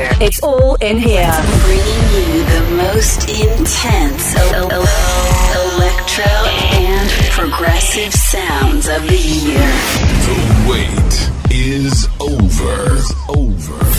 here. 0.00 0.16
It's 0.20 0.40
all 0.42 0.74
in 0.76 0.98
here. 0.98 1.32
Bringing 1.64 2.04
you 2.14 2.44
the 2.56 2.64
most 2.82 3.28
intense 3.28 4.36
el- 4.36 4.54
el- 4.54 4.70
el- 4.70 5.76
electro 5.76 6.32
and 6.72 7.10
progressive 7.30 8.12
sounds 8.14 8.88
of 8.88 9.02
the 9.08 9.16
year. 9.16 9.68
The 10.26 10.38
wait 10.70 11.30
is 11.50 12.08
over. 12.20 12.98
Over. 13.28 13.89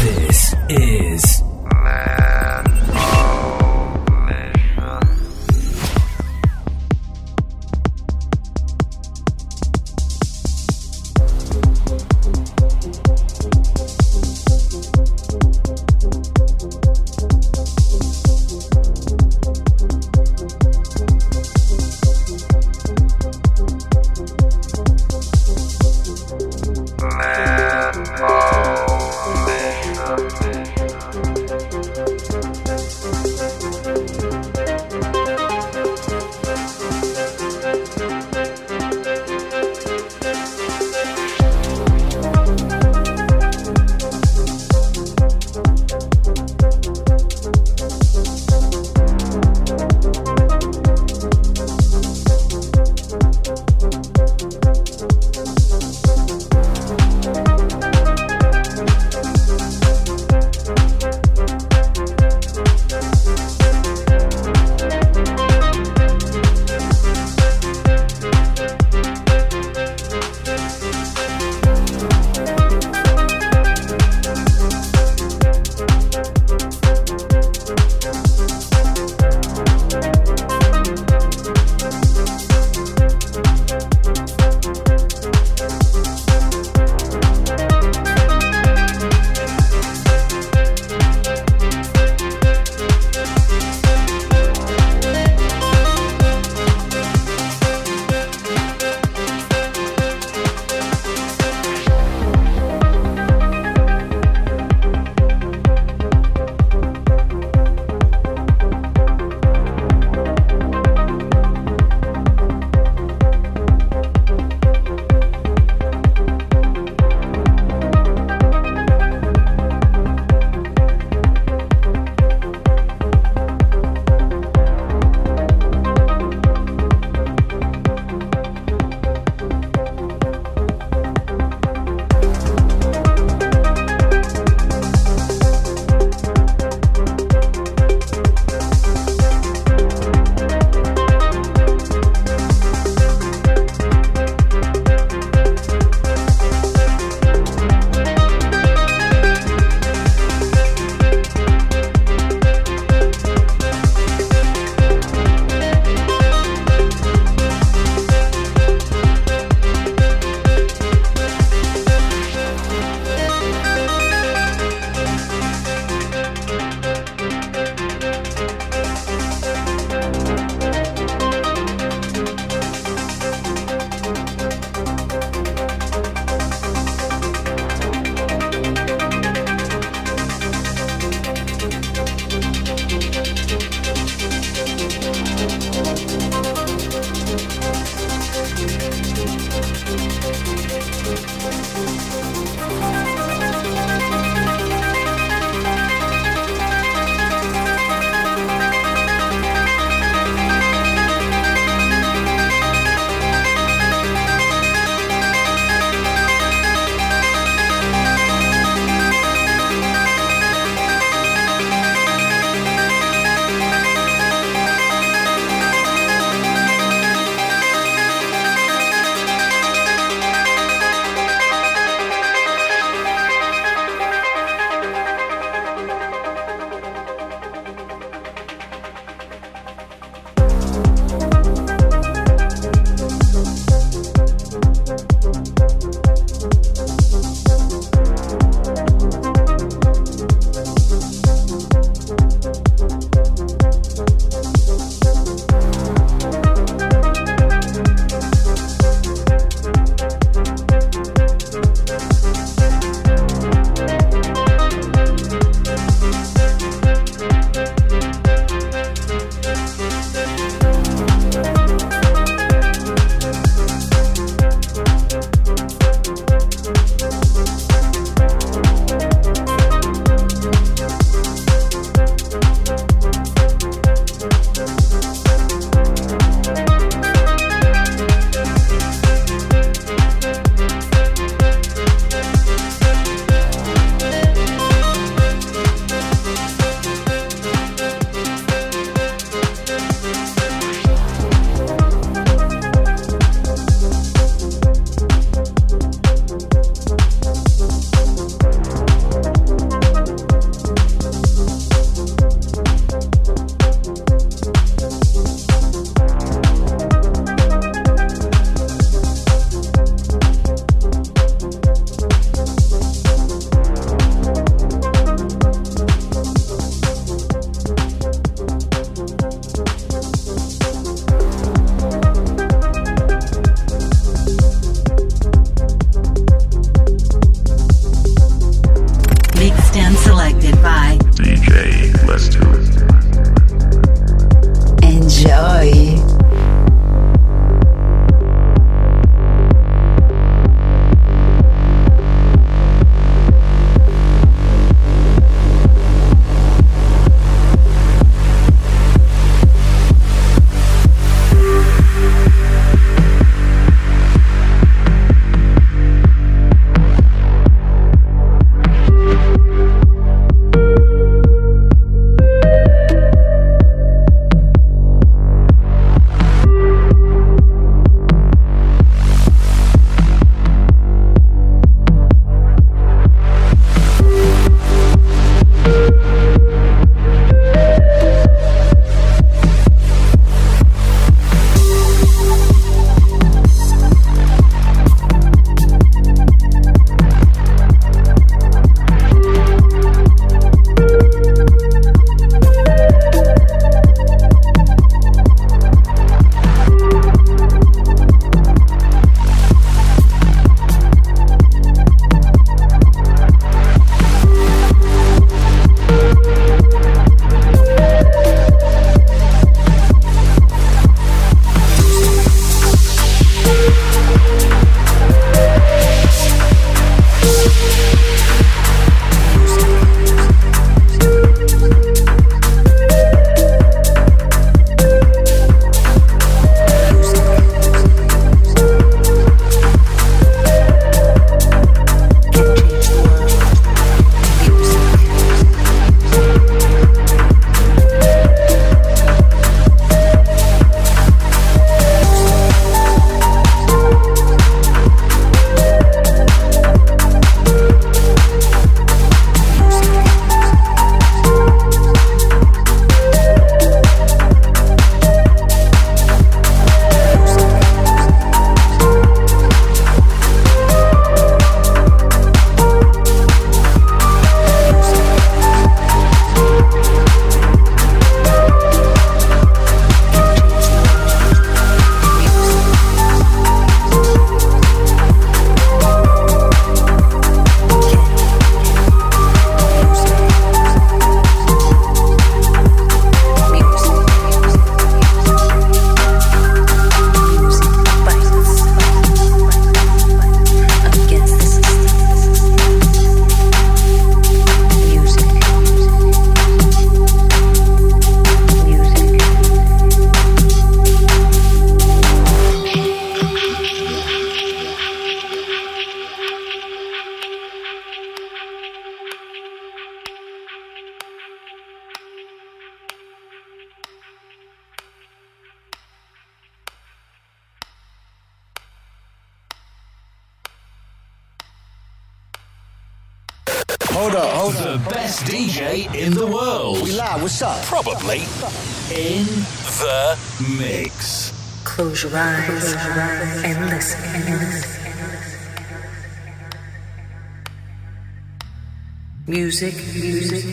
Music, 539.62 539.94
music, 539.94 540.44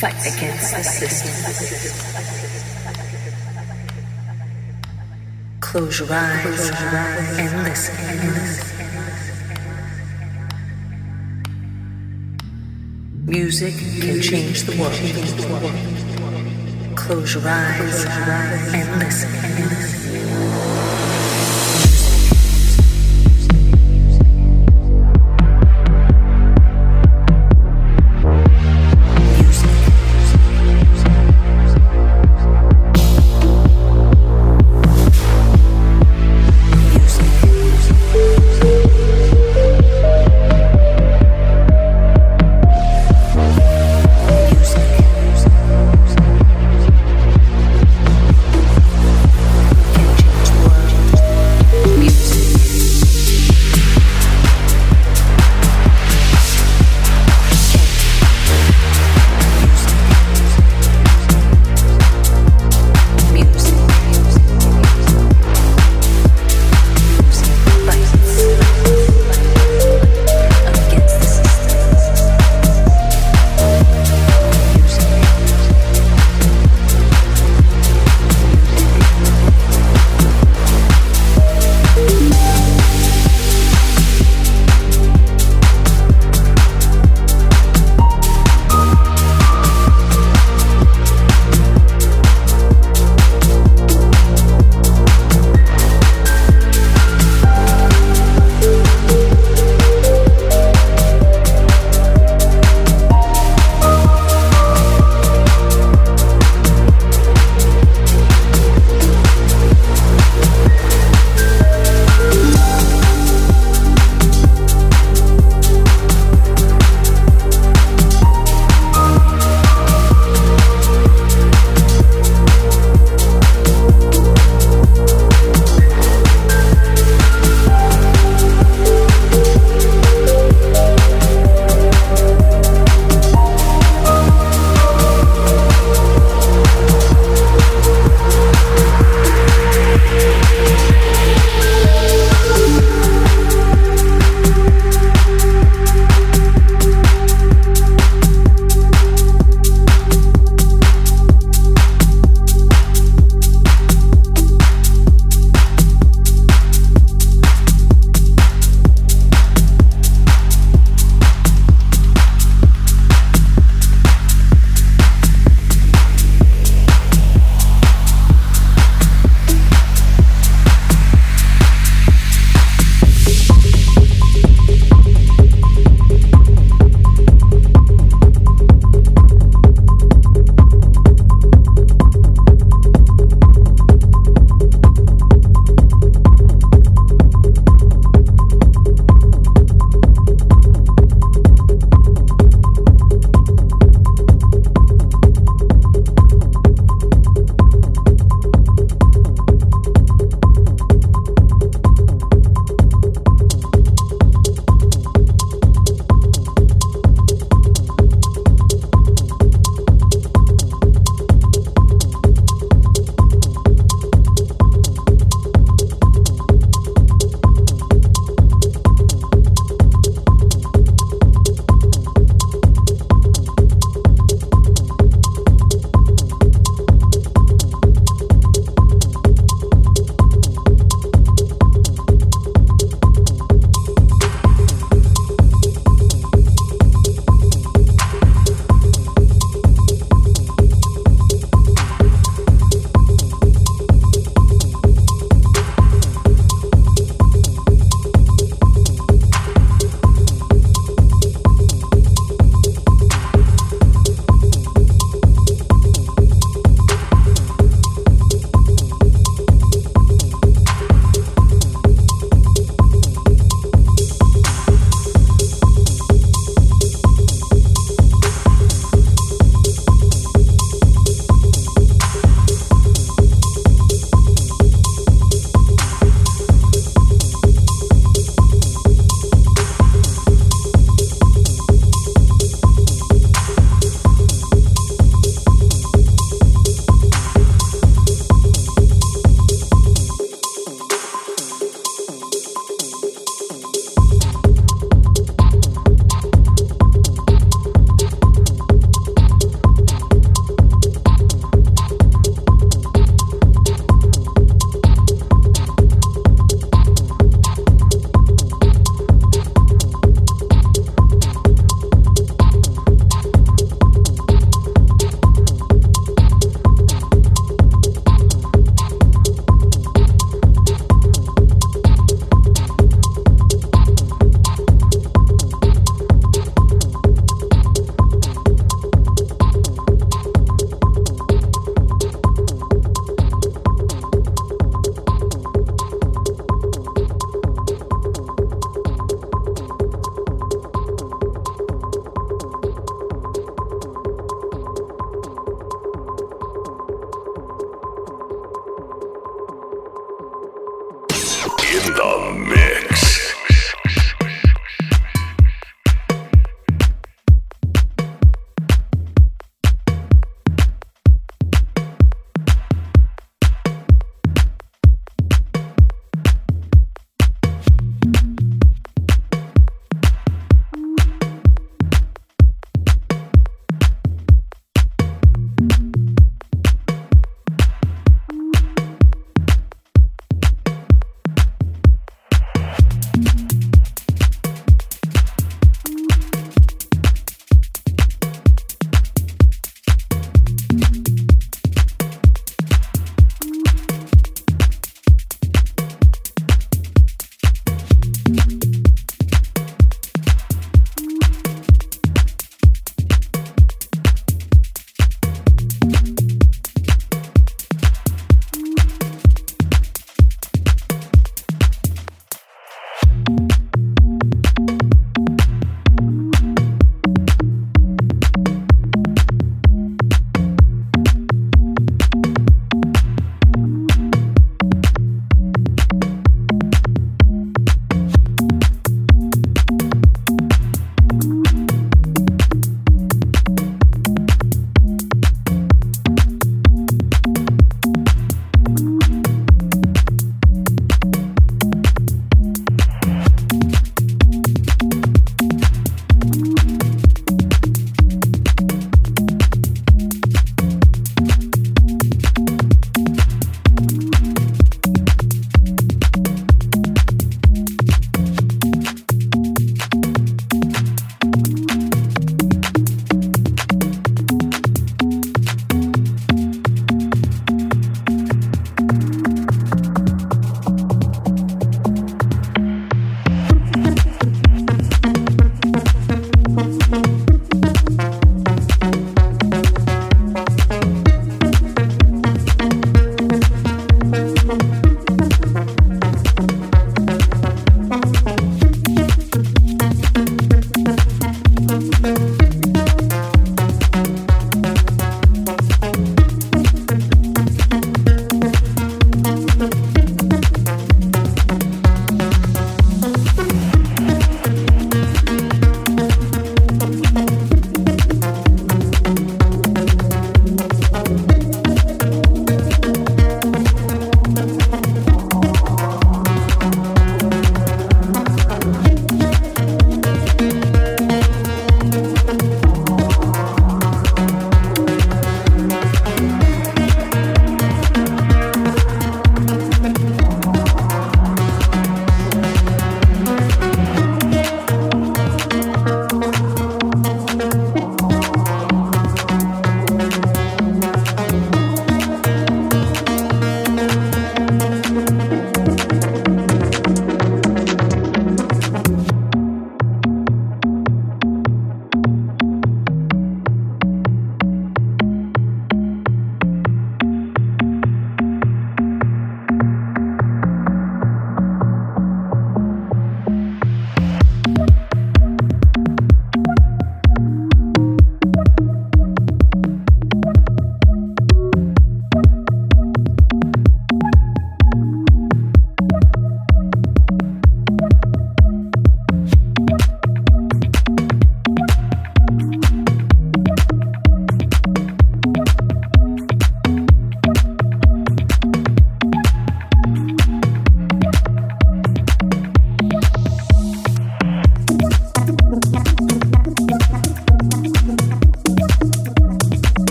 fight 0.00 0.20
against 0.24 0.74
the 0.74 0.82
system. 0.82 1.34
Close 5.60 5.98
your 6.00 6.08
eyes 6.10 6.70
and 7.38 7.62
listen. 7.64 7.94
Music 13.26 13.74
can 14.00 14.22
change 14.22 14.62
the 14.62 14.72
world. 14.80 14.94
Close 16.96 17.34
your 17.34 17.46
eyes 17.46 18.06
and 18.72 18.98
listen. 18.98 19.97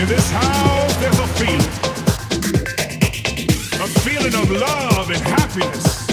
In 0.00 0.08
this 0.08 0.30
house, 0.30 0.96
there's 0.96 1.18
a 1.18 1.26
feeling. 1.36 1.60
A 3.84 3.88
feeling 4.00 4.34
of 4.34 4.50
love 4.50 5.10
and 5.10 5.20
happiness. 5.20 6.06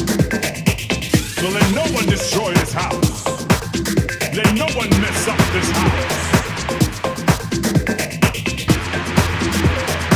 So 1.35 1.47
let 1.47 1.71
no 1.73 1.83
one 1.95 2.05
destroy 2.05 2.53
this 2.55 2.73
house. 2.73 3.25
Let 4.35 4.53
no 4.55 4.65
one 4.75 4.89
mess 4.99 5.27
up 5.29 5.37
this 5.55 5.71
house. 5.71 6.17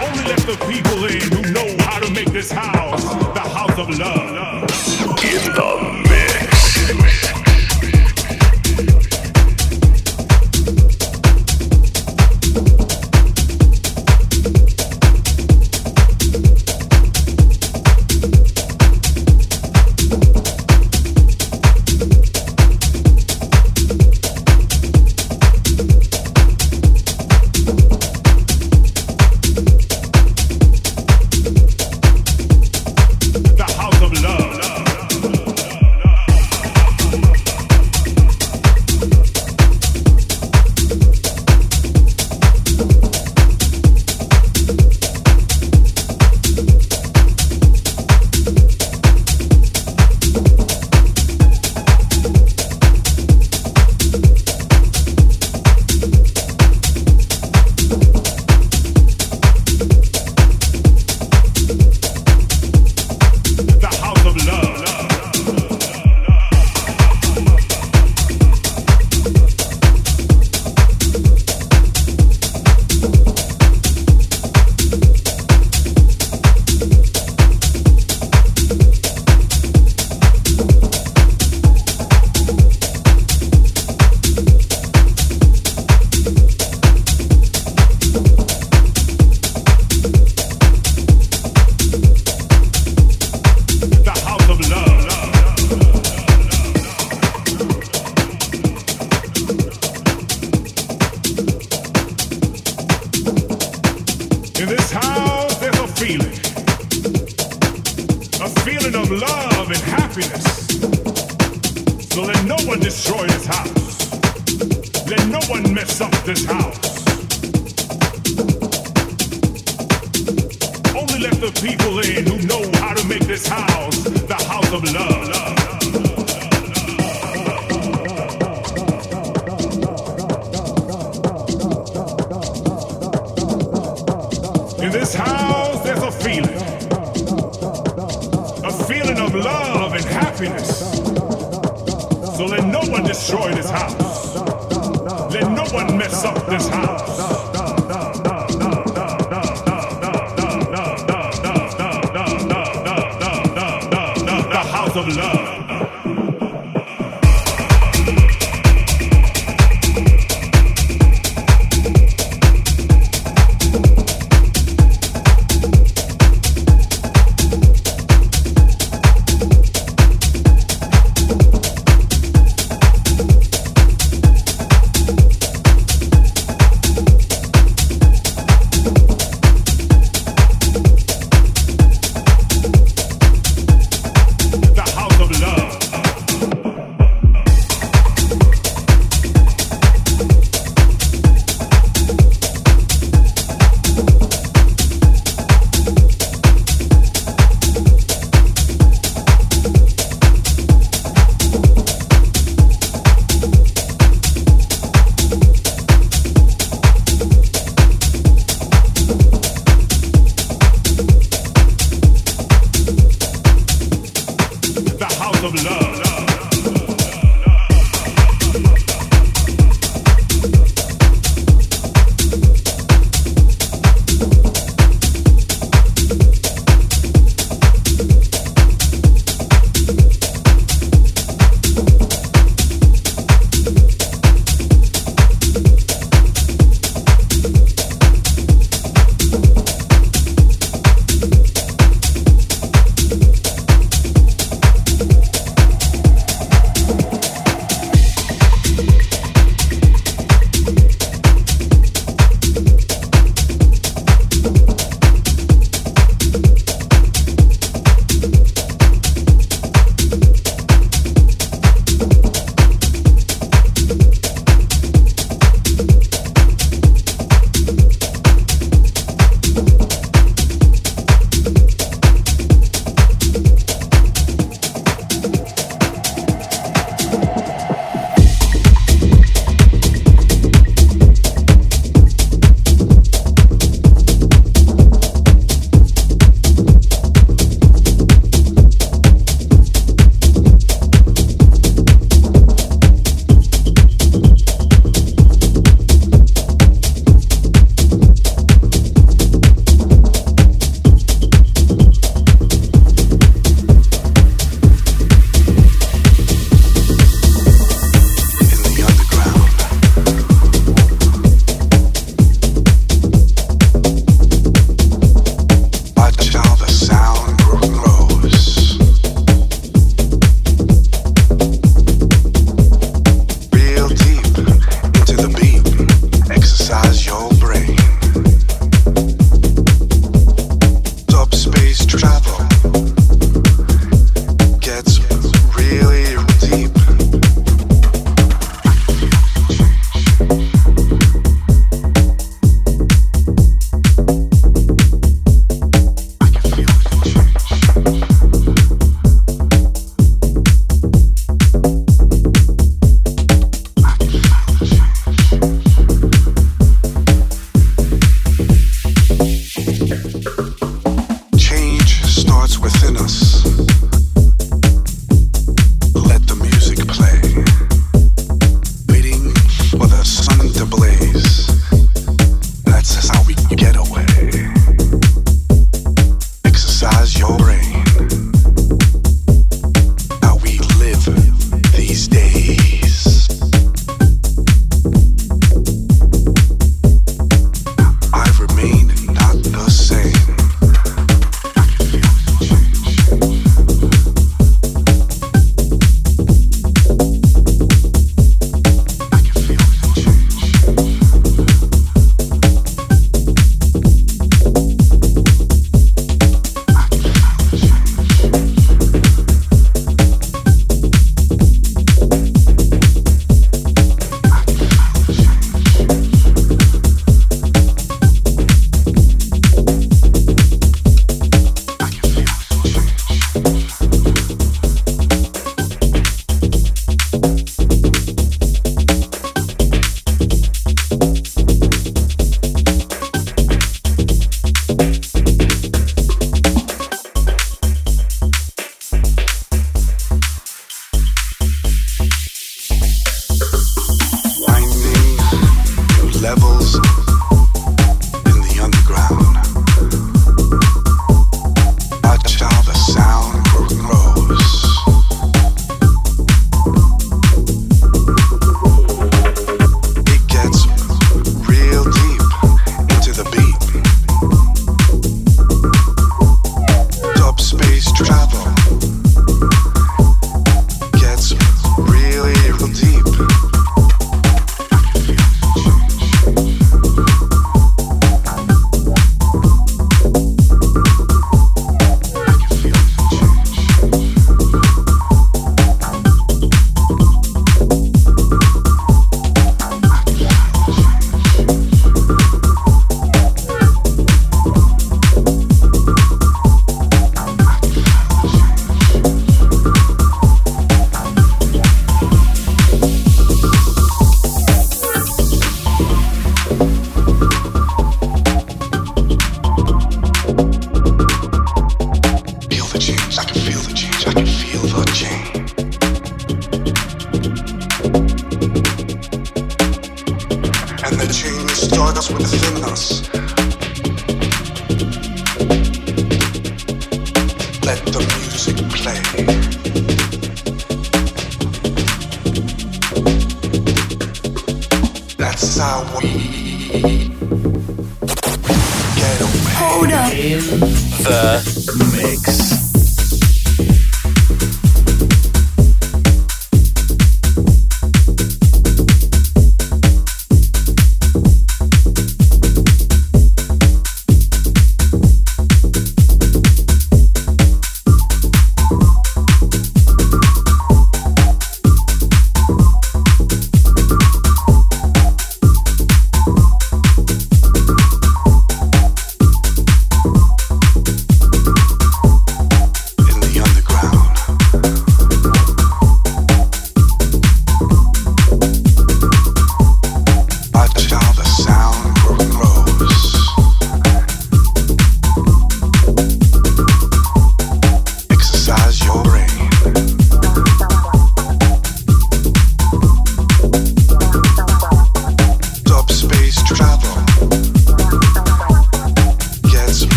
Only 0.00 0.24
let 0.30 0.42
the 0.46 0.56
people 0.70 1.04
in 1.06 1.28
who 1.32 1.42
know 1.52 1.84
how 1.86 1.98
to 1.98 2.10
make 2.12 2.30
this 2.30 2.52
house 2.52 3.02
the 3.34 3.40
house 3.40 3.78
of 3.80 3.98
love. 3.98 4.25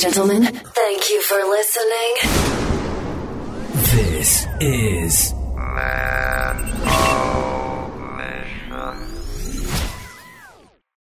Gentlemen, 0.00 0.44
thank 0.44 1.10
you 1.10 1.20
for 1.20 1.36
listening. 1.36 2.16
This 3.92 4.46
is 4.58 5.29